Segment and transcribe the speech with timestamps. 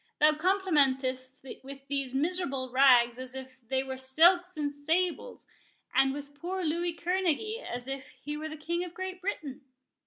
[0.19, 1.29] —thou complimentest
[1.63, 5.45] with these miserable rags as if they were silks and sables,
[5.93, 9.61] and with poor Louis Kerneguy as if he were the King of Great Britain!"